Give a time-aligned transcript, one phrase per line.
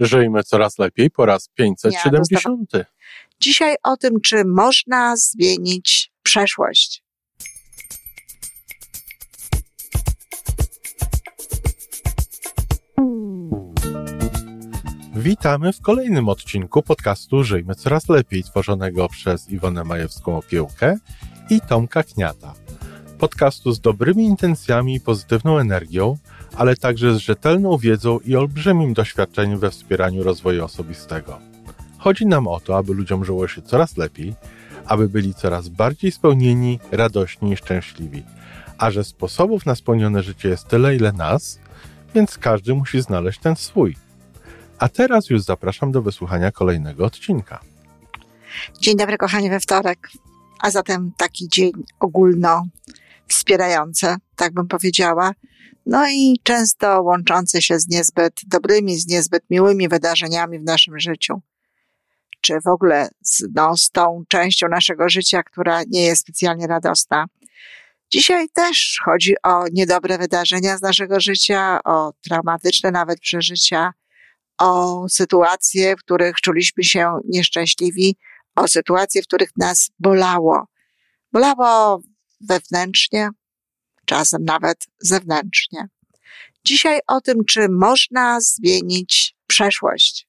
[0.00, 2.72] Żyjmy coraz lepiej po raz 570.
[3.40, 7.02] Dzisiaj o tym, czy można zmienić przeszłość.
[15.16, 20.98] Witamy w kolejnym odcinku podcastu Żyjmy Coraz Lepiej, tworzonego przez Iwonę Majewską Opiełkę
[21.50, 22.54] i Tomka Kniata.
[23.18, 26.18] Podcastu z dobrymi intencjami i pozytywną energią,
[26.60, 31.38] ale także z rzetelną wiedzą i olbrzymim doświadczeniem we wspieraniu rozwoju osobistego.
[31.98, 34.34] Chodzi nam o to, aby ludziom żyło się coraz lepiej,
[34.86, 38.22] aby byli coraz bardziej spełnieni, radośni i szczęśliwi.
[38.78, 41.58] A że sposobów na spełnione życie jest tyle, ile nas,
[42.14, 43.96] więc każdy musi znaleźć ten swój.
[44.78, 47.60] A teraz już zapraszam do wysłuchania kolejnego odcinka.
[48.80, 50.08] Dzień dobry, kochani, we wtorek.
[50.60, 52.64] A zatem taki dzień ogólno
[53.32, 55.32] wspierający, tak bym powiedziała.
[55.86, 61.40] No i często łączący się z niezbyt dobrymi, z niezbyt miłymi wydarzeniami w naszym życiu.
[62.40, 67.26] Czy w ogóle z, no, z tą częścią naszego życia, która nie jest specjalnie radosna.
[68.12, 73.92] Dzisiaj też chodzi o niedobre wydarzenia z naszego życia, o traumatyczne nawet przeżycia,
[74.58, 78.16] o sytuacje, w których czuliśmy się nieszczęśliwi,
[78.56, 80.66] o sytuacje, w których nas bolało.
[81.32, 82.00] Bolało
[82.40, 83.28] wewnętrznie,
[84.04, 85.88] czasem nawet zewnętrznie.
[86.64, 90.28] Dzisiaj o tym, czy można zmienić przeszłość.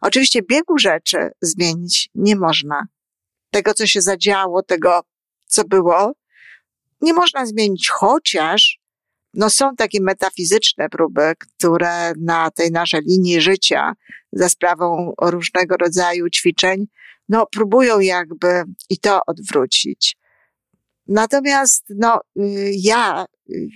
[0.00, 2.86] Oczywiście biegu rzeczy zmienić nie można.
[3.50, 5.00] Tego, co się zadziało, tego,
[5.46, 6.12] co było,
[7.00, 8.78] nie można zmienić, chociaż
[9.34, 13.92] no są takie metafizyczne próby, które na tej naszej linii życia
[14.32, 16.86] za sprawą różnego rodzaju ćwiczeń,
[17.28, 20.16] no próbują jakby i to odwrócić.
[21.08, 23.68] Natomiast no, y, ja y,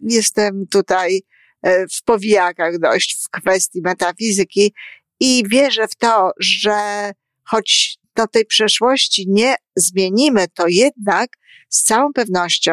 [0.00, 1.22] jestem tutaj
[1.62, 4.74] e, w powijakach dość w kwestii metafizyki
[5.20, 7.10] i wierzę w to, że
[7.44, 11.30] choć do tej przeszłości nie zmienimy, to jednak
[11.68, 12.72] z całą pewnością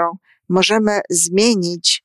[0.50, 2.04] możemy zmienić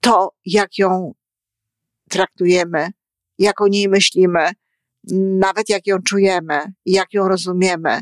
[0.00, 1.14] to, jak ją
[2.10, 2.88] traktujemy,
[3.38, 4.50] jak o niej myślimy,
[5.38, 8.00] nawet jak ją czujemy, jak ją rozumiemy.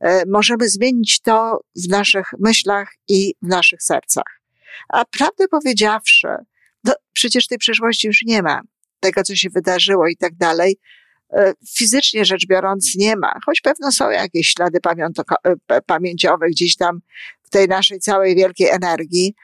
[0.00, 4.40] E, możemy zmienić to w naszych myślach i w naszych sercach.
[4.88, 6.28] A prawdę powiedziawszy,
[6.84, 8.60] no, przecież tej przeszłości już nie ma.
[9.00, 10.78] Tego, co się wydarzyło i tak dalej.
[11.32, 14.78] E, fizycznie rzecz biorąc nie ma, choć pewno są jakieś ślady
[15.68, 17.00] e, pamięciowe gdzieś tam
[17.42, 19.34] w tej naszej całej wielkiej energii,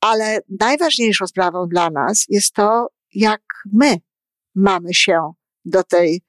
[0.00, 3.96] ale najważniejszą sprawą dla nas jest to, jak my
[4.54, 5.32] mamy się
[5.64, 6.22] do tej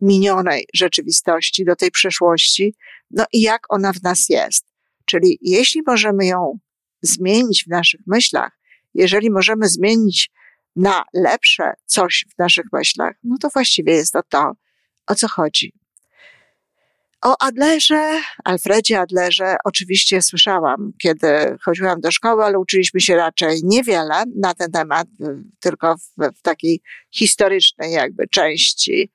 [0.00, 2.74] minionej rzeczywistości, do tej przeszłości,
[3.10, 4.64] no i jak ona w nas jest.
[5.04, 6.58] Czyli jeśli możemy ją
[7.02, 8.58] zmienić w naszych myślach,
[8.94, 10.30] jeżeli możemy zmienić
[10.76, 14.52] na lepsze coś w naszych myślach, no to właściwie jest to to,
[15.06, 15.72] o co chodzi.
[17.22, 24.24] O Adlerze, Alfredzie Adlerze oczywiście słyszałam, kiedy chodziłam do szkoły, ale uczyliśmy się raczej niewiele
[24.36, 25.08] na ten temat,
[25.60, 26.80] tylko w, w takiej
[27.10, 29.12] historycznej jakby części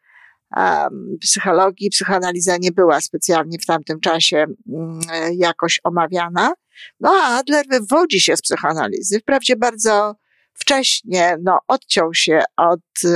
[1.21, 1.89] psychologii.
[1.89, 4.99] Psychoanaliza nie była specjalnie w tamtym czasie um,
[5.33, 6.53] jakoś omawiana.
[6.99, 10.15] No a Adler wywodzi się z psychoanalizy, wprawdzie bardzo
[10.53, 13.09] wcześnie no, odciął się od y,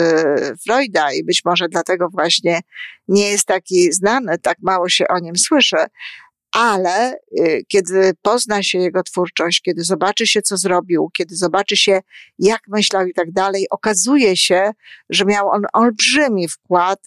[0.63, 2.59] Freuda i być może dlatego właśnie
[3.07, 5.78] nie jest taki znany, tak mało się o nim słyszy,
[6.55, 12.01] ale y, kiedy pozna się jego twórczość, kiedy zobaczy się, co zrobił, kiedy zobaczy się,
[12.39, 14.71] jak myślał i tak dalej, okazuje się,
[15.09, 16.99] że miał on olbrzymi wkład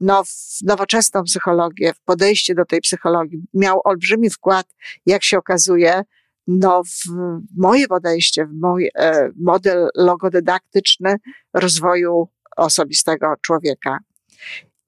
[0.00, 3.38] no, w nowoczesną psychologię, w podejście do tej psychologii.
[3.54, 4.66] Miał olbrzymi wkład,
[5.06, 6.02] jak się okazuje,
[6.46, 7.10] no, w
[7.56, 11.16] moje podejście, w mój e, model logodydaktyczny
[11.54, 13.98] rozwoju osobistego człowieka.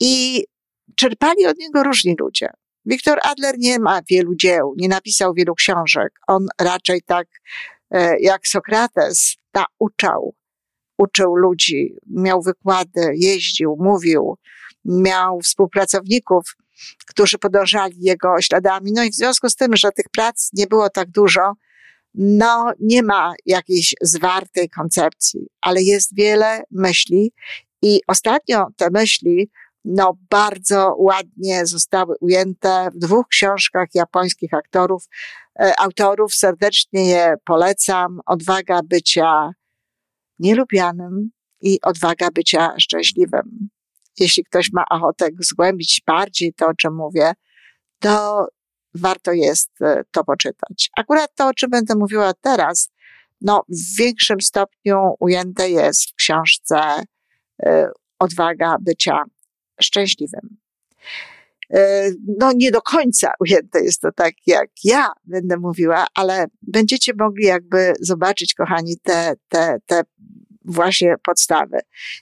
[0.00, 0.44] I
[0.94, 2.50] czerpali od niego różni ludzie.
[2.88, 6.12] Wiktor Adler nie ma wielu dzieł, nie napisał wielu książek.
[6.26, 7.26] On raczej tak
[7.91, 10.34] e, jak Sokrates nauczał,
[10.99, 14.37] uczył ludzi, miał wykłady, jeździł, mówił,
[14.85, 16.56] miał współpracowników,
[17.06, 18.93] którzy podążali jego śladami.
[18.93, 21.52] No i w związku z tym, że tych prac nie było tak dużo,
[22.14, 27.32] no nie ma jakiejś zwartej koncepcji, ale jest wiele myśli
[27.82, 29.50] i ostatnio te myśli
[29.96, 35.05] no, bardzo ładnie zostały ujęte w dwóch książkach japońskich aktorów,
[35.61, 36.35] e, autorów.
[36.35, 38.20] Serdecznie je polecam.
[38.26, 39.50] Odwaga bycia
[40.38, 41.31] nielubianym
[41.61, 43.69] i odwaga bycia szczęśliwym
[44.20, 47.32] jeśli ktoś ma ochotę zgłębić bardziej to, o czym mówię,
[47.99, 48.46] to
[48.94, 50.91] warto jest e, to poczytać.
[50.96, 52.91] Akurat to, o czym będę mówiła teraz,
[53.41, 57.02] no, w większym stopniu ujęte jest w książce
[57.67, 57.87] y,
[58.19, 59.25] Odwaga bycia
[59.82, 60.56] szczęśliwym.
[61.76, 67.12] Y, no, nie do końca ujęte jest to tak, jak ja będę mówiła, ale będziecie
[67.19, 70.02] mogli jakby zobaczyć, kochani, te, te, te
[70.64, 71.78] właśnie podstawy.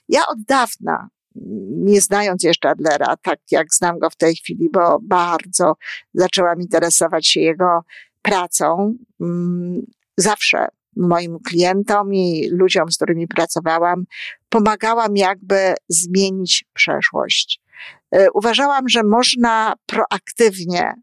[0.09, 1.09] Ja od dawna
[1.69, 5.75] nie znając jeszcze Adlera, tak jak znam go w tej chwili, bo bardzo
[6.13, 7.83] zaczęłam interesować się jego
[8.21, 8.97] pracą.
[9.21, 9.81] Mm,
[10.17, 10.67] zawsze
[10.97, 14.05] moim klientom i ludziom, z którymi pracowałam,
[14.49, 17.61] pomagałam jakby zmienić przeszłość.
[18.11, 20.93] E, uważałam, że można proaktywnie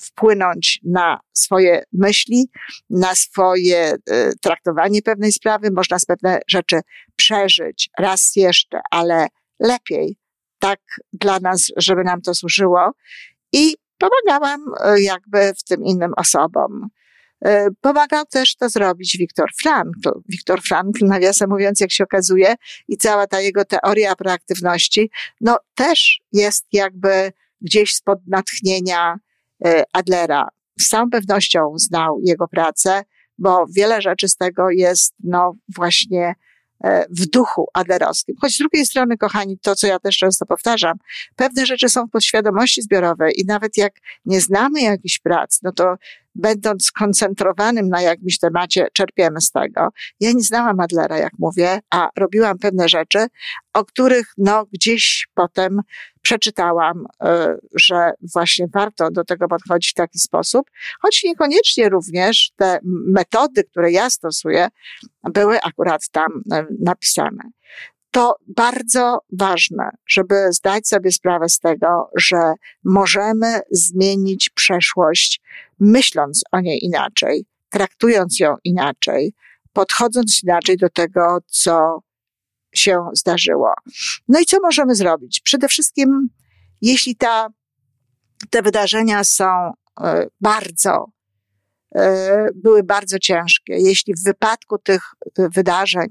[0.00, 2.50] wpłynąć na swoje myśli,
[2.90, 6.80] na swoje e, traktowanie pewnej sprawy, można z pewne rzeczy
[7.16, 9.26] przeżyć raz jeszcze, ale
[9.60, 10.16] lepiej,
[10.58, 10.80] tak
[11.12, 12.90] dla nas, żeby nam to służyło.
[13.52, 16.88] I pomagałam e, jakby w tym innym osobom.
[17.44, 20.10] E, pomagał też to zrobić Viktor Frankl.
[20.28, 22.54] Viktor Frankl, nawiasem mówiąc, jak się okazuje,
[22.88, 25.10] i cała ta jego teoria proaktywności,
[25.40, 29.16] no też jest jakby gdzieś spod natchnienia
[29.64, 30.48] e, Adlera.
[30.80, 33.02] Z całą pewnością znał jego pracę,
[33.38, 36.34] bo wiele rzeczy z tego jest, no właśnie,
[37.10, 38.36] w duchu aderowskim.
[38.40, 40.96] Choć z drugiej strony, kochani, to, co ja też często powtarzam,
[41.36, 43.92] pewne rzeczy są w podświadomości zbiorowej i nawet jak
[44.24, 45.96] nie znamy jakichś prac, no to
[46.34, 49.88] będąc skoncentrowanym na jakimś temacie, czerpiemy z tego.
[50.20, 53.26] Ja nie znałam Adlera, jak mówię, a robiłam pewne rzeczy,
[53.72, 55.80] o których no gdzieś potem
[56.22, 60.70] przeczytałam, e, że właśnie warto do tego podchodzić w taki sposób,
[61.00, 64.68] choć niekoniecznie również te metody, które ja stosuję,
[65.24, 67.42] były akurat tam e, napisane.
[68.10, 72.52] To bardzo ważne, żeby zdać sobie sprawę z tego, że
[72.84, 75.40] możemy zmienić przeszłość,
[75.80, 79.32] myśląc o niej inaczej, traktując ją inaczej,
[79.72, 82.02] podchodząc inaczej do tego, co
[82.74, 83.72] się zdarzyło.
[84.28, 85.40] No i co możemy zrobić?
[85.40, 86.28] Przede wszystkim,
[86.80, 87.48] jeśli ta,
[88.50, 91.06] te wydarzenia są e, bardzo,
[91.94, 95.02] e, były bardzo ciężkie, jeśli w wypadku tych
[95.38, 96.08] wydarzeń,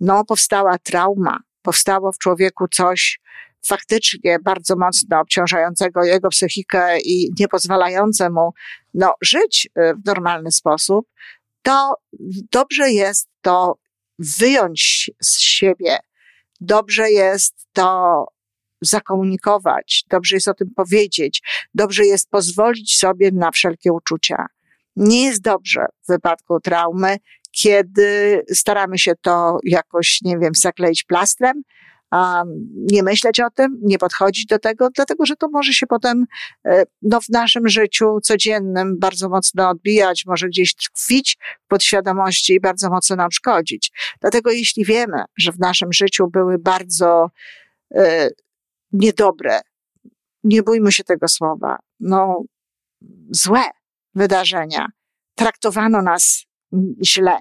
[0.00, 3.20] no, powstała trauma, powstało w człowieku coś
[3.66, 8.52] faktycznie bardzo mocno obciążającego jego psychikę i nie pozwalające mu,
[8.94, 11.06] no, żyć e, w normalny sposób,
[11.62, 11.94] to
[12.52, 13.74] dobrze jest to
[14.38, 15.98] wyjąć z siebie.
[16.60, 18.26] Dobrze jest to
[18.80, 21.42] zakomunikować, dobrze jest o tym powiedzieć,
[21.74, 24.46] dobrze jest pozwolić sobie na wszelkie uczucia.
[24.96, 27.16] Nie jest dobrze w wypadku traumy,
[27.50, 31.62] kiedy staramy się to jakoś, nie wiem, zakleić plastrem,
[32.74, 36.26] nie myśleć o tym, nie podchodzić do tego, dlatego że to może się potem
[36.66, 42.60] e, no, w naszym życiu codziennym bardzo mocno odbijać, może gdzieś tkwić w podświadomości i
[42.60, 43.92] bardzo mocno nam szkodzić.
[44.20, 47.30] Dlatego jeśli wiemy, że w naszym życiu były bardzo
[47.94, 48.28] e,
[48.92, 49.60] niedobre,
[50.44, 52.42] nie bójmy się tego słowa, no
[53.30, 53.62] złe
[54.14, 54.86] wydarzenia,
[55.34, 56.44] traktowano nas
[57.04, 57.38] źle,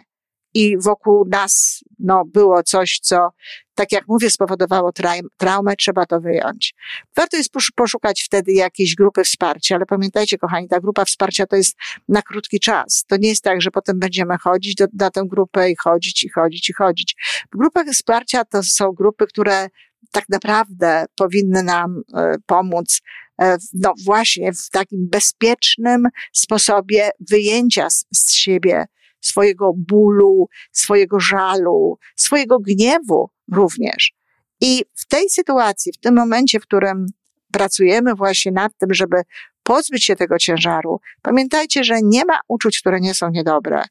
[0.54, 3.30] i wokół nas no, było coś, co,
[3.75, 4.92] tak jak mówię, spowodowało
[5.38, 6.74] traumę, trzeba to wyjąć.
[7.16, 11.75] Warto jest poszukać wtedy jakiejś grupy wsparcia, ale pamiętajcie, kochani, ta grupa wsparcia to jest
[12.07, 13.06] na krótki czas.
[13.07, 16.30] To nie jest tak, że potem będziemy chodzić do, na tę grupę i chodzić, i
[16.30, 17.16] chodzić, i chodzić.
[17.54, 19.69] W grupach wsparcia to są grupy, które
[20.12, 23.02] tak naprawdę powinny nam e, pomóc
[23.42, 28.85] e, no właśnie w takim bezpiecznym sposobie wyjęcia z, z siebie
[29.21, 34.14] swojego bólu, swojego żalu, swojego gniewu również.
[34.61, 37.06] I w tej sytuacji, w tym momencie, w którym
[37.52, 39.21] pracujemy właśnie nad tym, żeby
[39.64, 43.83] pozbyć się tego ciężaru, pamiętajcie, że nie ma uczuć, które nie są niedobre.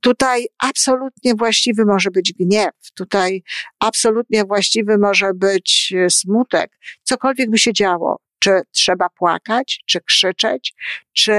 [0.00, 3.42] Tutaj absolutnie właściwy może być gniew, tutaj
[3.78, 8.20] absolutnie właściwy może być e, smutek, cokolwiek by się działo.
[8.38, 10.74] Czy trzeba płakać, czy krzyczeć,
[11.12, 11.32] czy,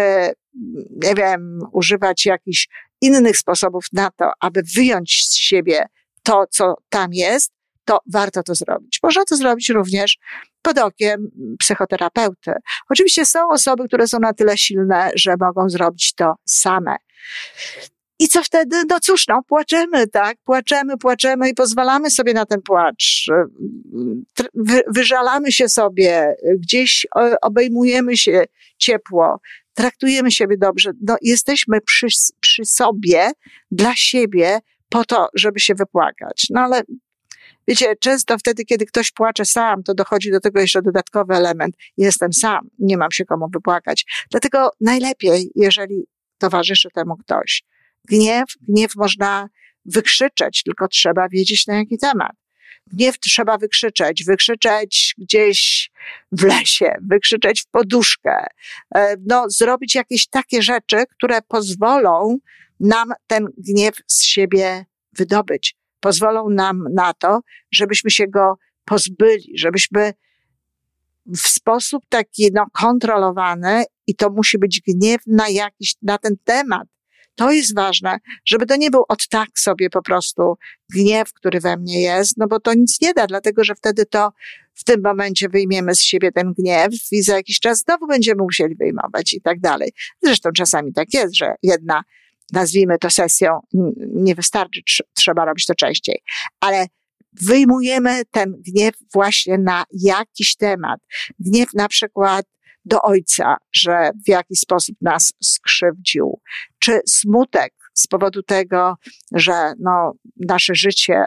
[1.04, 2.68] nie wiem, używać jakichś
[3.02, 5.86] innych sposobów na to, aby wyjąć z siebie
[6.24, 7.52] to, co tam jest,
[7.86, 9.00] to warto to zrobić.
[9.04, 10.18] Można to zrobić również
[10.62, 12.52] pod okiem psychoterapeuty.
[12.90, 16.96] Oczywiście są osoby, które są na tyle silne, że mogą zrobić to same.
[18.20, 18.84] I co wtedy?
[18.90, 20.38] No cóż, no, płaczemy, tak?
[20.44, 23.26] Płaczemy, płaczemy i pozwalamy sobie na ten płacz.
[24.88, 27.08] Wyżalamy się sobie, gdzieś
[27.42, 28.44] obejmujemy się
[28.78, 29.40] ciepło,
[29.78, 30.92] traktujemy siebie dobrze.
[31.02, 32.08] No, jesteśmy przy,
[32.40, 33.32] przy sobie,
[33.72, 36.48] dla siebie, po to, żeby się wypłakać.
[36.50, 36.82] No ale
[37.68, 41.76] Wiecie, często wtedy, kiedy ktoś płacze sam, to dochodzi do tego jeszcze dodatkowy element.
[41.98, 44.06] Jestem sam, nie mam się komu wypłakać.
[44.32, 46.08] Dlatego najlepiej, jeżeli
[46.38, 47.64] towarzyszy temu ktoś.
[48.06, 49.50] Gniew, gniew można
[49.86, 52.32] wykrzyczeć, tylko trzeba wiedzieć na jaki temat.
[52.94, 55.92] Gniew trzeba wykrzyczeć, wykrzyczeć gdzieś
[56.32, 58.46] w lesie, wykrzyczeć w poduszkę,
[58.96, 62.38] e, no, zrobić jakieś takie rzeczy, które pozwolą
[62.80, 65.76] nam ten gniew z siebie wydobyć.
[66.00, 67.40] Pozwolą nam na to,
[67.72, 70.14] żebyśmy się go pozbyli, żebyśmy
[71.26, 76.88] w sposób taki no, kontrolowany i to musi być gniew na jakiś, na ten temat.
[77.38, 80.58] To jest ważne, żeby to nie był od tak sobie po prostu
[80.94, 84.30] gniew, który we mnie jest, no bo to nic nie da, dlatego że wtedy to
[84.74, 88.76] w tym momencie wyjmiemy z siebie ten gniew i za jakiś czas znowu będziemy musieli
[88.76, 89.92] wyjmować i tak dalej.
[90.24, 92.04] Zresztą czasami tak jest, że jedna,
[92.54, 93.60] nazwijmy to sesją,
[94.14, 94.82] nie wystarczy,
[95.14, 96.22] trzeba robić to częściej.
[96.60, 96.88] Ale
[97.42, 101.00] wyjmujemy ten gniew właśnie na jakiś temat.
[101.40, 102.46] Gniew na przykład
[102.88, 106.40] do ojca, że w jakiś sposób nas skrzywdził,
[106.80, 108.96] czy smutek z powodu tego,
[109.32, 111.26] że no, nasze życie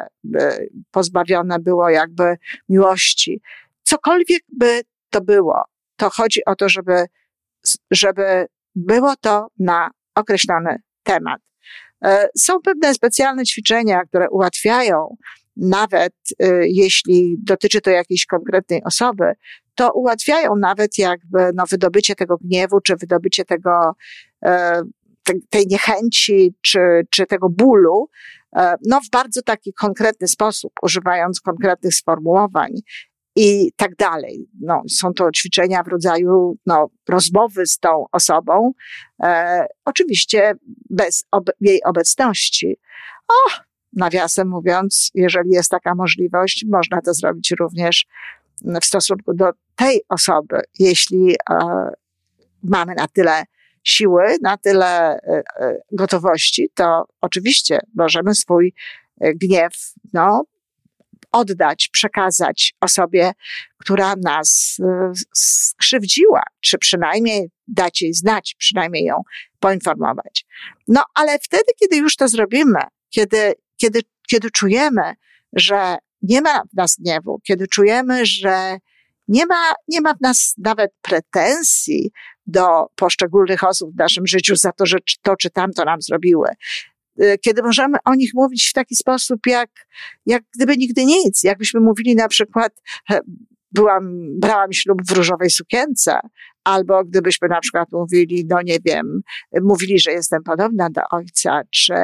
[0.90, 2.36] pozbawione było jakby
[2.68, 3.40] miłości.
[3.82, 5.62] Cokolwiek by to było,
[5.96, 7.04] to chodzi o to, żeby,
[7.90, 11.40] żeby było to na określony temat.
[12.04, 15.16] E, są pewne specjalne ćwiczenia, które ułatwiają
[15.56, 19.32] nawet y, jeśli dotyczy to jakiejś konkretnej osoby,
[19.80, 23.92] to ułatwiają nawet jakby no, wydobycie tego gniewu, czy wydobycie tego,
[24.44, 24.82] e,
[25.50, 28.08] tej niechęci, czy, czy tego bólu,
[28.56, 32.70] e, no w bardzo taki konkretny sposób, używając konkretnych sformułowań
[33.36, 34.48] i tak dalej.
[34.60, 38.72] No, są to ćwiczenia w rodzaju no, rozmowy z tą osobą,
[39.22, 40.54] e, oczywiście
[40.90, 42.76] bez ob jej obecności.
[43.28, 43.50] O,
[43.92, 48.06] nawiasem mówiąc, jeżeli jest taka możliwość, można to zrobić również
[48.82, 51.56] w stosunku do tej osoby, jeśli e,
[52.62, 53.44] mamy na tyle
[53.84, 58.74] siły, na tyle e, e, gotowości, to oczywiście możemy swój
[59.20, 59.72] gniew,
[60.12, 60.44] no,
[61.32, 63.32] oddać, przekazać osobie,
[63.78, 64.76] która nas
[65.34, 69.22] skrzywdziła, czy przynajmniej dać jej znać, przynajmniej ją
[69.58, 70.46] poinformować.
[70.88, 74.00] No, ale wtedy, kiedy już to zrobimy, kiedy kiedy,
[74.30, 75.14] kiedy czujemy,
[75.52, 78.78] że nie ma w nas gniewu, kiedy czujemy, że
[79.28, 82.10] nie ma, nie ma w nas nawet pretensji
[82.46, 86.48] do poszczególnych osób w naszym życiu za to, że to czy tamto nam zrobiły.
[87.22, 89.70] Y, kiedy możemy o nich mówić w taki sposób, jak,
[90.26, 91.42] jak gdyby nigdy nic.
[91.42, 92.72] Jakbyśmy mówili na przykład,
[93.72, 96.20] byłam, brałam ślub w różowej sukience,
[96.64, 99.20] albo gdybyśmy na przykład mówili, no nie wiem,
[99.62, 101.94] mówili, że jestem podobna do ojca, czy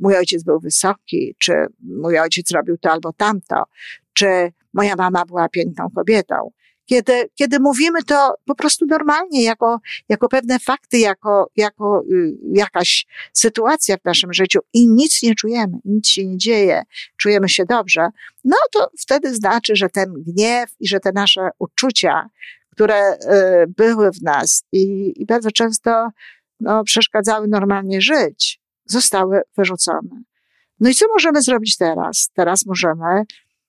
[0.00, 3.64] mój ojciec był wysoki, czy mój ojciec robił to albo tamto,
[4.12, 6.50] czy moja mama była piękną kobietą.
[6.86, 13.06] Kiedy, kiedy mówimy to po prostu normalnie, jako, jako pewne fakty, jako, jako y, jakaś
[13.32, 16.82] sytuacja w naszym życiu i nic nie czujemy, nic się nie dzieje,
[17.16, 18.08] czujemy się dobrze,
[18.44, 22.28] no to wtedy znaczy, że ten gniew i że te nasze uczucia,
[22.70, 23.18] które y,
[23.76, 26.08] były w nas i, i bardzo często
[26.60, 30.22] no, przeszkadzały normalnie żyć, zostały wyrzucone.
[30.80, 32.30] No i co możemy zrobić teraz?
[32.34, 33.24] Teraz możemy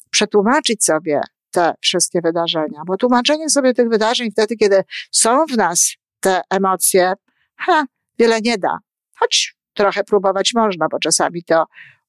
[0.10, 1.22] przetłumaczyć sobie
[1.58, 7.14] te wszystkie wydarzenia, bo tłumaczenie sobie tych wydarzeń wtedy, kiedy są w nas te emocje,
[7.56, 7.86] ha,
[8.20, 8.78] wiele nie da.
[9.20, 11.66] Choć trochę próbować można, bo czasami to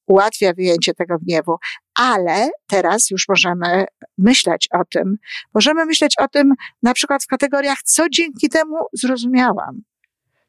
[0.07, 1.57] ułatwia wyjęcie tego gniewu,
[1.95, 3.85] ale teraz już możemy
[4.19, 5.17] myśleć o tym.
[5.55, 9.83] Możemy myśleć o tym na przykład w kategoriach, co dzięki temu zrozumiałam,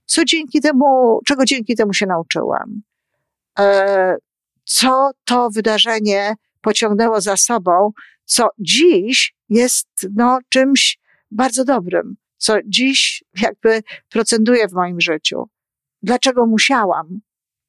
[0.05, 2.81] co dzięki temu, czego dzięki temu się nauczyłam,
[3.59, 4.15] e,
[4.65, 7.91] co to wydarzenie pociągnęło za sobą,
[8.25, 10.99] co dziś jest no, czymś
[11.31, 15.49] bardzo dobrym, co dziś jakby procentuje w moim życiu.
[16.01, 17.19] Dlaczego musiałam?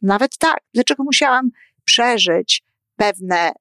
[0.03, 1.51] Nawet tak, dlaczego musiałam
[1.85, 2.63] przeżyć
[2.97, 3.53] pewne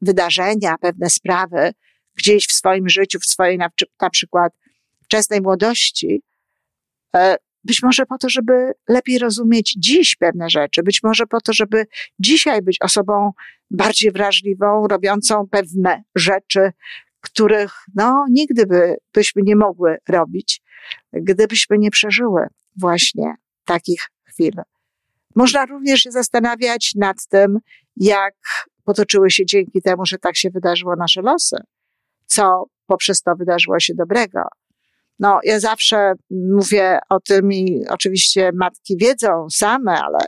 [0.00, 1.72] wydarzenia, pewne sprawy
[2.14, 3.68] gdzieś w swoim życiu, w swojej na,
[4.00, 4.52] na przykład
[5.04, 6.22] wczesnej młodości,
[7.16, 11.52] e, być może po to, żeby lepiej rozumieć dziś pewne rzeczy, być może po to,
[11.52, 11.86] żeby
[12.18, 13.32] dzisiaj być osobą
[13.70, 16.72] bardziej wrażliwą, robiącą pewne rzeczy,
[17.20, 20.62] których no, nigdy by, byśmy nie mogły robić,
[21.12, 24.54] gdybyśmy nie przeżyły właśnie takich chwil.
[25.36, 27.58] Można również się zastanawiać nad tym,
[27.96, 28.34] jak
[28.84, 31.56] potoczyły się dzięki temu, że tak się wydarzyło nasze losy,
[32.26, 34.40] co poprzez to wydarzyło się dobrego.
[35.20, 40.18] No, ja zawsze mówię o tym i oczywiście matki wiedzą same, ale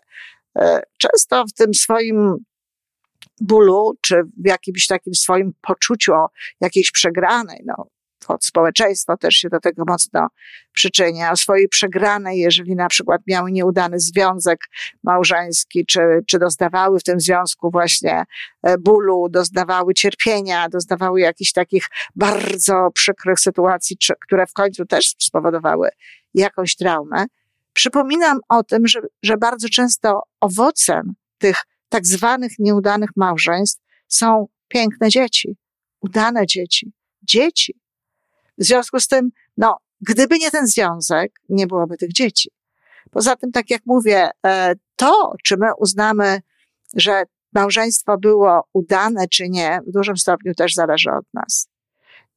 [0.58, 2.36] e, często w tym swoim
[3.40, 6.12] bólu, czy w jakimś takim swoim poczuciu
[6.60, 7.86] jakiejś przegranej, no,
[8.40, 10.28] społeczeństwo też się do tego mocno
[10.72, 14.60] przyczynia, o swojej przegranej, jeżeli na przykład miały nieudany związek
[15.02, 18.24] małżeński, czy, czy doznawały w tym związku właśnie
[18.62, 21.86] e, bólu, doznawały cierpienia, doznawały jakichś takich
[22.16, 25.88] bardzo przykrych sytuacji, czy, które w końcu też spowodowały
[26.34, 27.26] jakąś traumę.
[27.72, 31.56] Przypominam o tym, że, że bardzo często owocem tych
[31.88, 35.56] tak zwanych nieudanych małżeństw są piękne dzieci,
[36.00, 37.81] udane dzieci, dzieci.
[38.58, 42.50] W związku z tym, no, gdyby nie ten związek, nie byłoby tych dzieci.
[43.10, 46.40] Poza tym, tak jak mówię, e, to, czy my uznamy,
[46.96, 51.68] że małżeństwo było udane, czy nie, w dużym stopniu też zależy od nas.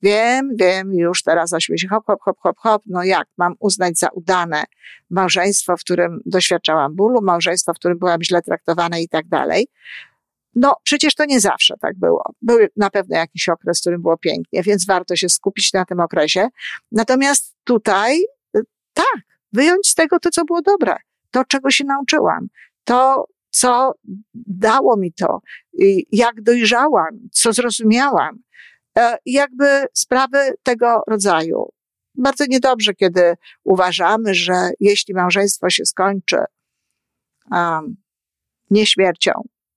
[0.02, 4.10] Wiem, wiem, już teraz ośmieci, hop, hop, hop, hop, hop, no jak mam uznać za
[4.10, 4.64] udane
[5.10, 9.68] małżeństwo, w którym doświadczałam bólu, małżeństwo, w którym byłam źle traktowana i tak dalej.
[10.56, 12.24] No, przecież to nie zawsze tak było.
[12.42, 16.00] Był na pewno jakiś okres, w którym było pięknie, więc warto się skupić na tym
[16.00, 16.48] okresie.
[16.92, 18.22] Natomiast tutaj,
[18.58, 18.62] y,
[18.94, 19.22] tak,
[19.54, 20.96] wyjąć z tego to, co było dobre,
[21.32, 22.48] to, czego się nauczyłam,
[22.84, 23.94] to, co
[24.48, 25.42] dało mi to,
[26.12, 28.40] jak dojrzałam, co zrozumiałam,
[28.98, 31.70] e, jakby sprawy tego rodzaju.
[32.16, 36.38] Bardzo niedobrze, kiedy uważamy, że jeśli małżeństwo się skończy
[37.52, 37.96] um,
[38.70, 39.32] nie śmiercią,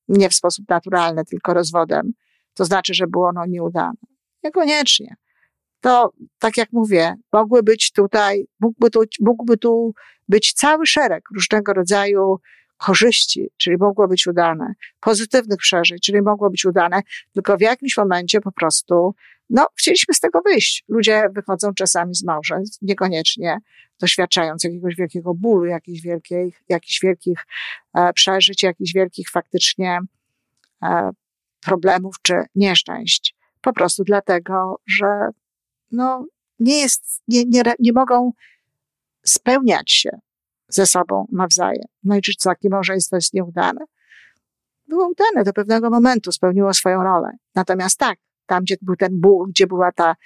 [0.09, 2.13] nie w sposób naturalny, tylko rozwodem,
[2.55, 3.99] to znaczy, że było ono nieudane.
[4.45, 5.17] Niekoniecznie.
[5.81, 9.95] To, tak jak mówię, mogły być tutaj, mógłby tu, mógłby tu
[10.29, 12.41] być cały szereg różnego rodzaju
[12.77, 17.03] korzyści, czyli mogło być udane, pozytywnych przeżyć, czyli mogło być udane,
[17.35, 19.15] tylko w jakimś momencie po prostu,
[19.51, 20.85] no, chcieliśmy z tego wyjść.
[20.89, 23.59] Ludzie wychodzą czasami z małżeństw, niekoniecznie
[24.01, 27.47] doświadczając jakiegoś wielkiego bólu, jakichś wielkich, jakichś wielkich
[27.95, 29.99] e, przeżyć, jakichś wielkich faktycznie
[30.83, 31.11] e,
[31.61, 33.35] problemów czy nieszczęść.
[33.61, 35.07] Po prostu dlatego, że
[35.91, 36.27] no,
[36.59, 38.33] nie jest, nie, nie, nie mogą
[39.25, 40.11] spełniać się
[40.69, 41.87] ze sobą nawzajem.
[42.05, 43.81] No i czy takie małżeństwo jest nieudane?
[44.89, 47.31] Było udane do pewnego momentu, spełniło swoją rolę.
[47.55, 50.17] Natomiast tak, tam, gdzie był ten ból, gdzie była ta,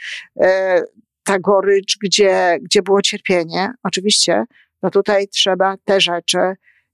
[0.41, 0.83] e,
[1.25, 4.45] ta gorycz, gdzie, gdzie było cierpienie, oczywiście,
[4.83, 6.39] no tutaj trzeba te rzeczy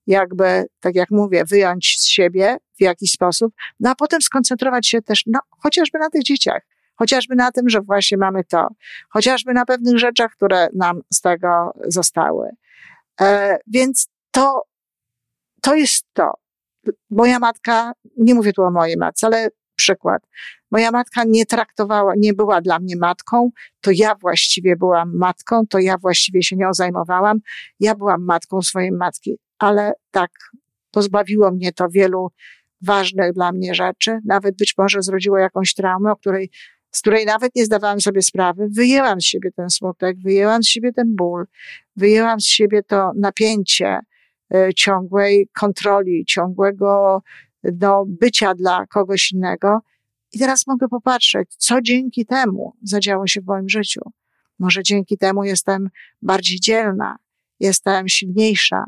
[0.07, 5.03] jakby, tak jak mówię, wyjąć z siebie w jakiś sposób, no a potem skoncentrować się
[5.03, 6.63] też, no, chociażby na tych dzieciach,
[6.97, 8.69] chociażby na tym, że właśnie mamy to,
[9.09, 12.49] chociażby na pewnych rzeczach, które nam z tego zostały.
[13.21, 14.63] E, więc to,
[15.63, 16.33] to jest to.
[17.11, 20.23] Moja matka, nie mówię tu o mojej matce, ale przykład.
[20.71, 23.51] Moja matka nie traktowała, nie była dla mnie matką,
[23.81, 27.39] to ja właściwie byłam matką, to ja właściwie się nią zajmowałam.
[27.81, 30.31] Ja byłam matką swojej matki, ale tak,
[30.91, 32.31] pozbawiło mnie to wielu
[32.83, 34.19] ważnych dla mnie rzeczy.
[34.25, 36.51] Nawet być może zrodziło jakąś traumę, o której,
[36.91, 38.69] z której nawet nie zdawałam sobie sprawy.
[38.71, 41.47] Wyjęłam z siebie ten smutek, wyjęłam z siebie ten ból,
[41.97, 44.01] wyjęłam z siebie to napięcie
[44.55, 47.23] y, ciągłej kontroli, ciągłego
[47.65, 49.81] do bycia dla kogoś innego.
[50.33, 54.01] I teraz mogę popatrzeć, co dzięki temu zadziało się w moim życiu.
[54.59, 55.91] Może dzięki temu jestem
[56.23, 57.17] bardziej dzielna,
[57.61, 58.85] jestem silniejsza,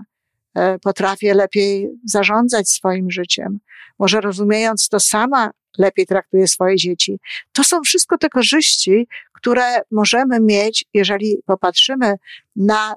[0.55, 3.59] e, potrafię lepiej zarządzać swoim życiem.
[3.99, 7.19] Może rozumiejąc to sama lepiej traktuję swoje dzieci.
[7.53, 12.15] To są wszystko te korzyści, które możemy mieć, jeżeli popatrzymy
[12.57, 12.95] na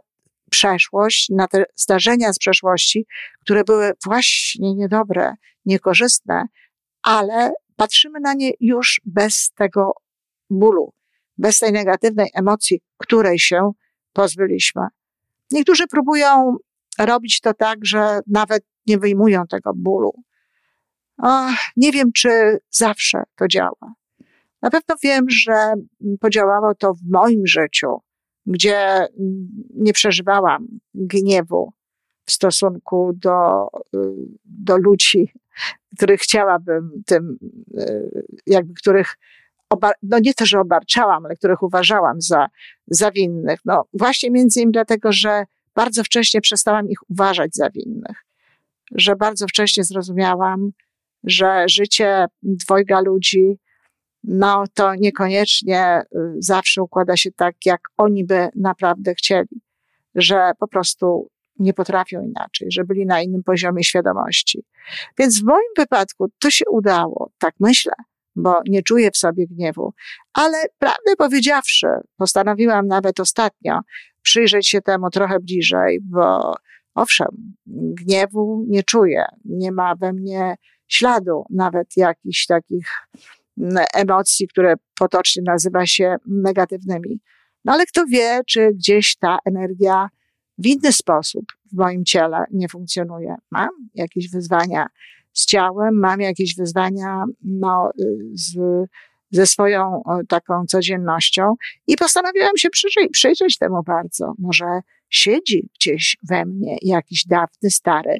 [0.49, 3.05] przeszłość, na te zdarzenia z przeszłości,
[3.39, 5.33] które były właśnie niedobre,
[5.65, 6.45] niekorzystne,
[7.03, 9.93] ale patrzymy na nie już bez tego
[10.49, 10.93] bólu,
[11.37, 13.71] bez tej negatywnej emocji, której się
[14.13, 14.81] pozbyliśmy.
[15.51, 16.57] Niektórzy próbują
[16.99, 20.13] robić to tak, że nawet nie wyjmują tego bólu.
[21.23, 23.93] O, nie wiem, czy zawsze to działa.
[24.61, 25.73] Na pewno wiem, że
[26.19, 27.87] podziałało to w moim życiu,
[28.45, 29.07] gdzie
[29.75, 31.73] nie przeżywałam gniewu
[32.25, 33.67] w stosunku do,
[34.45, 35.33] do ludzi,
[35.97, 37.37] których chciałabym tym,
[37.77, 39.17] y, jakby których,
[40.03, 42.47] no nie to, że obarczałam, ale których uważałam za,
[42.87, 43.59] za winnych.
[43.65, 48.25] No właśnie między innymi dlatego, że bardzo wcześnie przestałam ich uważać za winnych.
[48.91, 50.71] Że bardzo wcześnie zrozumiałam,
[51.23, 53.59] że życie dwojga ludzi,
[54.23, 59.61] no to niekoniecznie y, zawsze układa się tak, jak oni by naprawdę chcieli.
[60.15, 64.65] Że po prostu nie potrafią inaczej, że byli na innym poziomie świadomości.
[65.19, 67.93] Więc w moim wypadku to się udało, tak myślę,
[68.35, 69.93] bo nie czuję w sobie gniewu.
[70.33, 71.87] Ale prawdę powiedziawszy,
[72.17, 73.79] postanowiłam nawet ostatnio
[74.21, 76.55] przyjrzeć się temu trochę bliżej, bo
[76.95, 77.27] owszem,
[77.65, 80.55] gniewu nie czuję, nie ma we mnie
[80.87, 82.87] śladu nawet jakichś takich
[83.93, 87.19] emocji, które potocznie nazywa się negatywnymi.
[87.65, 90.09] No ale kto wie, czy gdzieś ta energia
[90.57, 93.35] w inny sposób w moim ciele nie funkcjonuje.
[93.51, 94.87] Mam jakieś wyzwania
[95.33, 97.91] z ciałem, mam jakieś wyzwania no,
[98.33, 98.57] z,
[99.31, 101.55] ze swoją taką codziennością
[101.87, 104.33] i postanowiłam się przyjrzeć, przyjrzeć temu bardzo.
[104.39, 104.65] Może
[105.09, 108.17] siedzi gdzieś we mnie jakiś dawny, stary,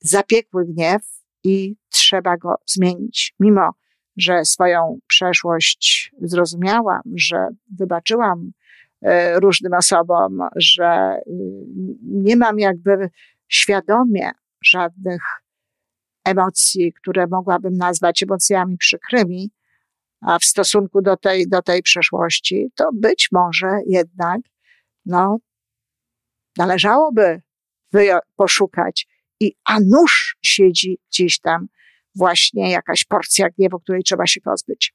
[0.00, 1.02] zapiekły gniew
[1.44, 3.34] i trzeba go zmienić.
[3.40, 3.70] Mimo,
[4.16, 8.50] że swoją przeszłość zrozumiałam, że wybaczyłam
[9.34, 11.30] różnym osobom, że y,
[12.02, 13.10] nie mam jakby
[13.48, 14.30] świadomie
[14.64, 15.22] żadnych
[16.24, 19.50] emocji, które mogłabym nazwać emocjami przykrymi,
[20.20, 24.40] a w stosunku do tej, do tej przeszłości, to być może jednak,
[25.06, 25.38] no,
[26.56, 27.42] należałoby
[28.36, 29.06] poszukać
[29.40, 31.66] i a nuż siedzi gdzieś tam
[32.14, 34.94] właśnie jakaś porcja gniewu, której trzeba się pozbyć.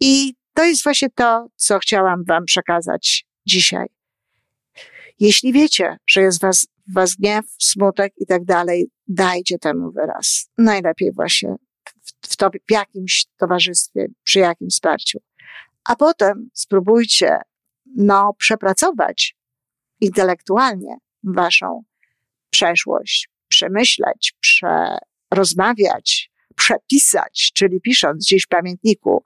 [0.00, 3.86] I to jest właśnie to, co chciałam Wam przekazać dzisiaj.
[5.20, 10.50] Jeśli wiecie, że jest was, was gniew, smutek i tak dalej, dajcie temu wyraz.
[10.58, 11.54] Najlepiej właśnie
[11.84, 15.18] w, w, to, w jakimś towarzystwie, przy jakimś wsparciu.
[15.84, 17.38] A potem spróbujcie,
[17.96, 19.36] no, przepracować
[20.00, 21.82] intelektualnie waszą
[22.50, 29.24] przeszłość, przemyśleć, przerozmawiać, przepisać, czyli pisząc gdzieś w pamiętniku,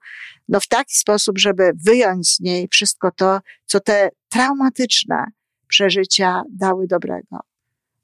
[0.49, 5.25] no w taki sposób, żeby wyjąć z niej wszystko to, co te traumatyczne
[5.69, 7.39] przeżycia dały dobrego.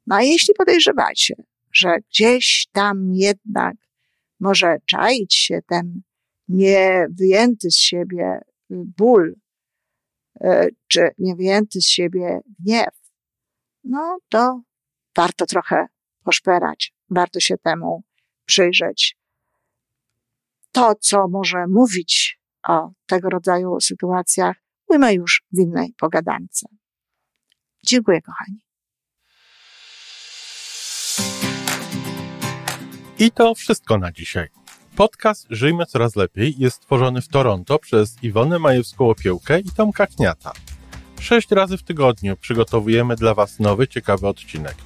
[0.06, 1.34] No a jeśli podejrzewacie,
[1.72, 3.76] że gdzieś tam jednak
[4.40, 6.02] może czaić się ten
[6.48, 9.34] niewyjęty z siebie ból,
[10.40, 12.94] e, czy niewyjęty z siebie gniew,
[13.84, 14.60] no to
[15.16, 15.86] warto trochę
[16.24, 18.02] poszperać, warto się temu
[18.46, 19.16] przyjrzeć.
[20.72, 24.56] To, co może mówić o tego rodzaju sytuacjach,
[24.88, 26.66] ujmę już w innej pogadance.
[27.86, 28.58] Dziękuję, kochani.
[33.18, 34.48] I to wszystko na dzisiaj.
[34.96, 40.52] Podcast Żyjmy Coraz Lepiej jest stworzony w Toronto przez Iwonę Majewską-Opiełkę i Tomka Kniata.
[41.20, 44.85] Sześć razy w tygodniu przygotowujemy dla Was nowy, ciekawy odcinek.